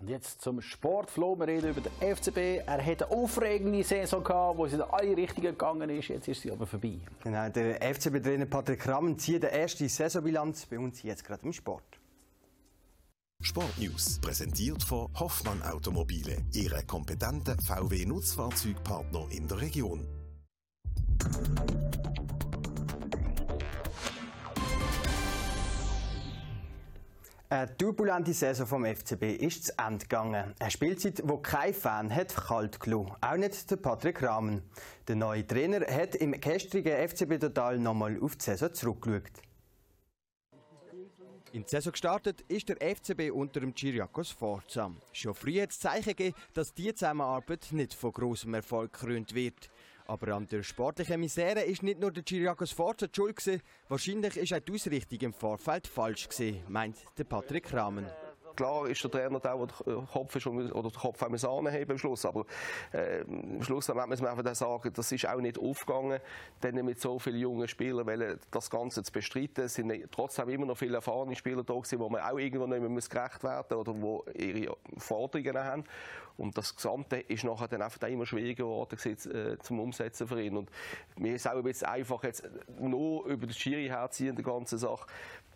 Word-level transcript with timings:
Und 0.00 0.08
jetzt 0.08 0.40
zum 0.40 0.62
Sportflow. 0.62 1.38
Wir 1.38 1.46
reden 1.46 1.70
über 1.70 1.82
den 1.82 2.16
FCB. 2.16 2.66
Er 2.66 2.84
hatte 2.84 3.06
eine 3.06 3.16
aufregende 3.16 3.84
Saison, 3.84 4.24
gehabt, 4.24 4.56
wo 4.56 4.64
es 4.64 4.72
in 4.72 4.80
alle 4.80 5.14
Richtungen 5.14 5.48
gegangen 5.48 5.90
ist. 5.90 6.08
Jetzt 6.08 6.26
ist 6.26 6.40
sie 6.40 6.50
aber 6.50 6.66
vorbei. 6.66 6.98
Genau, 7.22 7.48
der 7.50 7.82
FCB-Trainer 7.94 8.46
Patrick 8.46 8.88
Ramm 8.88 9.18
zieht 9.18 9.42
die 9.42 9.48
erste 9.48 9.86
Saisonbilanz 9.88 10.64
bei 10.66 10.78
uns 10.78 11.02
jetzt 11.02 11.22
gerade 11.22 11.44
im 11.44 11.52
Sport. 11.52 11.84
Sportnews 13.42 14.18
präsentiert 14.20 14.82
von 14.82 15.08
Hoffmann 15.18 15.62
Automobile, 15.62 16.38
Ihre 16.52 16.82
kompetenten 16.84 17.58
VW-Nutzfahrzeugpartner 17.58 19.26
in 19.30 19.48
der 19.48 19.60
Region. 19.60 20.06
Eine 27.52 27.76
turbulente 27.76 28.32
Saison 28.32 28.64
vom 28.64 28.84
FCB 28.84 29.24
ist 29.42 29.64
zu 29.64 29.72
Ende 29.76 30.04
gegangen. 30.04 30.54
Eine 30.60 30.70
Spielzeit, 30.70 31.20
wo 31.24 31.38
kein 31.38 31.74
Fan 31.74 32.14
hat 32.14 32.32
kalt 32.32 32.78
gelassen. 32.78 33.12
Auch 33.20 33.36
nicht 33.36 33.68
der 33.68 33.74
Patrick 33.74 34.22
Rahmen. 34.22 34.62
Der 35.08 35.16
neue 35.16 35.44
Trainer 35.44 35.80
hat 35.80 36.14
im 36.14 36.40
gestrigen 36.40 37.08
FCB 37.08 37.40
Total 37.40 37.76
nochmal 37.80 38.20
auf 38.22 38.36
die 38.36 38.44
Saison 38.44 38.72
zurückgeschaut. 38.72 39.32
In 41.50 41.64
die 41.64 41.68
Saison 41.68 41.90
gestartet 41.90 42.42
ist 42.42 42.68
der 42.68 42.76
FCB 42.76 43.32
unter 43.32 43.58
dem 43.58 43.74
Chiriakos 43.74 44.30
Forza. 44.30 44.92
Schon 45.12 45.34
früh 45.34 45.60
hat 45.60 45.70
es 45.70 45.80
Zeichen 45.80 46.10
gegeben, 46.10 46.36
dass 46.54 46.72
diese 46.72 46.94
Zusammenarbeit 46.94 47.66
nicht 47.72 47.94
von 47.94 48.12
großem 48.12 48.54
Erfolg 48.54 48.92
gekrönt 48.92 49.34
wird. 49.34 49.68
Aber 50.10 50.34
an 50.34 50.48
der 50.48 50.64
sportlichen 50.64 51.20
Misere 51.20 51.60
ist 51.60 51.84
nicht 51.84 52.00
nur 52.00 52.10
der 52.10 52.24
Chiriakos 52.24 52.72
Forza 52.72 53.06
schuld 53.14 53.62
wahrscheinlich 53.88 54.36
ist 54.38 54.52
auch 54.52 54.58
die 54.58 54.72
Ausrichtung 54.72 55.20
im 55.20 55.32
Vorfeld 55.32 55.86
falsch 55.86 56.28
meint 56.66 56.96
der 57.16 57.22
Patrick 57.22 57.72
Rahmen 57.72 58.06
klar 58.60 58.86
ist 58.88 59.02
der 59.02 59.10
Trainer 59.10 59.40
der, 59.40 59.56
der 59.56 59.94
den 59.96 60.06
Kopf, 60.06 60.36
ist, 60.36 60.46
oder 60.46 60.90
den 60.90 60.92
Kopf 60.92 61.20
haben 61.22 61.34
anheben 61.34 61.92
am 61.92 61.98
Schluss. 61.98 62.26
Aber 62.26 62.44
äh, 62.92 63.22
am 63.22 63.62
Schluss 63.62 63.88
muss 63.88 64.20
man 64.20 64.38
einfach 64.38 64.54
sagen, 64.54 64.92
das 64.92 65.12
ist 65.12 65.26
auch 65.26 65.40
nicht 65.40 65.58
aufgegangen, 65.58 66.20
denn 66.62 66.84
mit 66.84 67.00
so 67.00 67.18
vielen 67.18 67.38
jungen 67.38 67.68
Spielern 67.68 68.06
weil 68.06 68.38
das 68.50 68.68
Ganze 68.68 69.02
zu 69.02 69.12
bestreiten. 69.12 69.64
Es 69.64 69.74
sind 69.74 69.92
trotzdem 70.10 70.50
immer 70.50 70.66
noch 70.66 70.76
viele 70.76 70.96
erfahrene 70.96 71.34
Spieler 71.36 71.64
da 71.64 71.72
gewesen, 71.72 71.98
wo 72.00 72.08
man 72.10 72.20
auch 72.20 72.38
irgendwo 72.38 72.66
nicht 72.66 72.82
mehr 72.82 72.90
gerecht 72.90 73.42
werden 73.42 73.78
oder 73.78 73.94
wo 73.98 74.24
ihre 74.34 74.76
Forderungen 74.98 75.58
haben. 75.58 75.84
Und 76.40 76.56
das 76.56 76.74
Gesamte 76.74 77.16
ist 77.16 77.44
nachher 77.44 77.68
dann 77.68 77.82
einfach 77.82 78.08
immer 78.08 78.24
schwieriger 78.24 78.64
geworden 78.64 78.98
äh, 79.04 79.58
zum 79.58 79.78
Umsetzen 79.78 80.26
für 80.26 80.40
ihn. 80.40 80.56
Und 80.56 80.70
mir 81.16 81.34
ist 81.34 81.46
auch 81.46 81.62
ein 81.62 81.82
einfach 81.84 82.24
jetzt 82.24 82.48
nur 82.78 83.26
über 83.26 83.46
das 83.46 83.58
Schiri 83.58 83.88
herziehen, 83.88 84.34
die 84.36 84.42
ganze 84.42 84.78
Sache. 84.78 85.06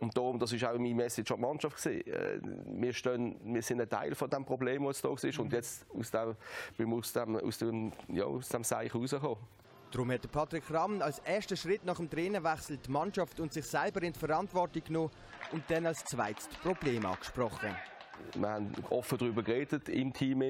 Und 0.00 0.14
darum, 0.14 0.38
das 0.38 0.52
ist 0.52 0.62
auch 0.62 0.72
meine 0.74 0.94
Message 0.94 1.30
an 1.30 1.38
die 1.38 1.42
Mannschaft 1.42 1.82
gewesen. 1.82 2.06
Äh, 2.06 2.38
wir, 2.94 2.98
stehen, 2.98 3.36
wir 3.44 3.62
sind 3.62 3.80
ein 3.80 3.88
Teil 3.88 4.14
von 4.14 4.30
dem 4.30 4.44
Problem, 4.44 4.84
das 4.84 5.02
da 5.02 5.12
ist. 5.12 5.38
Und 5.38 5.52
jetzt 5.52 5.84
aus 5.96 6.10
dem, 6.10 6.36
wir 6.76 6.96
aus 6.96 7.12
dem, 7.12 7.36
aus 7.36 7.58
dem, 7.58 7.92
ja, 8.08 8.24
aus 8.24 8.48
dem 8.48 8.64
Seich 8.64 8.94
rauskommen. 8.94 9.36
Darum 9.90 10.10
hat 10.10 10.30
Patrick 10.32 10.64
Ramm 10.72 11.02
als 11.02 11.20
ersten 11.20 11.56
Schritt 11.56 11.84
nach 11.84 11.96
dem 11.96 12.10
Trainerwechsel 12.10 12.78
die 12.78 12.90
Mannschaft 12.90 13.38
und 13.38 13.52
sich 13.52 13.64
selber 13.64 14.02
in 14.02 14.12
die 14.12 14.18
Verantwortung 14.18 14.82
genommen 14.84 15.10
und 15.52 15.62
dann 15.68 15.86
als 15.86 16.04
zweites 16.04 16.48
Problem 16.48 17.06
angesprochen 17.06 17.76
wir 18.34 18.48
haben 18.48 18.72
offen 18.90 19.18
darüber 19.18 19.42
geredet, 19.42 19.88
im 19.88 20.12
Team, 20.12 20.42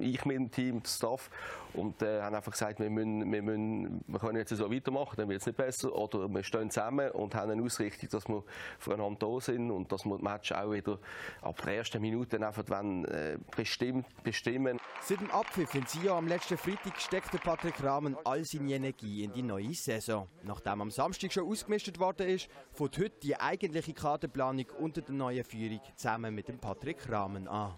ich 0.00 0.24
mit 0.24 0.36
dem 0.36 0.50
Team, 0.50 0.82
der 0.82 0.88
Staff, 0.88 1.30
und 1.74 2.02
äh, 2.02 2.22
haben 2.22 2.34
einfach 2.34 2.52
gesagt, 2.52 2.80
wir, 2.80 2.90
müssen, 2.90 3.30
wir, 3.30 3.42
müssen, 3.42 4.02
wir 4.06 4.18
können 4.18 4.38
jetzt 4.38 4.56
so 4.56 4.72
weitermachen, 4.72 5.14
dann 5.16 5.28
wird 5.28 5.40
es 5.40 5.46
nicht 5.46 5.56
besser. 5.56 5.94
Oder 5.94 6.28
wir 6.28 6.42
stehen 6.42 6.70
zusammen 6.70 7.10
und 7.10 7.34
haben 7.34 7.50
eine 7.50 7.62
Ausrichtung, 7.62 8.08
dass 8.10 8.28
wir 8.28 8.42
voneinander 8.78 9.18
da 9.18 9.40
sind 9.40 9.70
und 9.70 9.92
dass 9.92 10.04
wir 10.04 10.14
das 10.14 10.22
Match 10.22 10.52
auch 10.52 10.72
wieder 10.72 10.98
ab 11.42 11.60
der 11.62 11.76
ersten 11.76 12.00
Minute 12.00 12.44
einfach 12.44 12.68
wollen, 12.68 13.04
äh, 13.06 13.38
bestimmt, 13.54 14.06
bestimmen. 14.22 14.78
Seit 15.02 15.20
dem 15.20 15.30
Abpfiff 15.30 15.74
in 15.74 15.86
Sion 15.86 16.18
am 16.18 16.28
letzten 16.28 16.56
Freitag 16.56 17.00
steckte 17.00 17.38
Patrick 17.38 17.82
Rahmen 17.82 18.16
all 18.24 18.44
seine 18.44 18.72
Energie 18.72 19.24
in 19.24 19.32
die 19.32 19.42
neue 19.42 19.74
Saison. 19.74 20.26
Nachdem 20.42 20.80
am 20.80 20.90
Samstag 20.90 21.32
schon 21.32 21.46
ausgemistet 21.46 21.98
worden 21.98 22.28
ist, 22.28 22.48
fängt 22.72 22.98
heute 22.98 23.18
die 23.22 23.38
eigentliche 23.38 23.92
Kaderplanung 23.92 24.66
unter 24.78 25.02
der 25.02 25.14
neuen 25.14 25.44
Führung 25.44 25.80
zusammen 25.96 26.34
mit 26.34 26.48
dem 26.48 26.58
Patrick 26.58 26.97
Rahmen 27.08 27.48
an. 27.48 27.74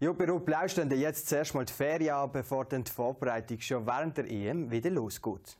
Ja, 0.00 0.12
bei 0.12 0.26
Rupp 0.26 0.46
Blau 0.46 0.68
stehen 0.68 0.90
jetzt 0.92 1.28
zuerst 1.28 1.54
mal 1.54 1.64
die 1.64 1.72
Ferien 1.72 2.14
an, 2.14 2.30
bevor 2.30 2.64
dann 2.64 2.84
die 2.84 2.90
Vorbereitung 2.90 3.60
schon 3.60 3.84
während 3.84 4.16
der 4.16 4.30
EM 4.30 4.70
wieder 4.70 4.90
losgeht. 4.90 5.56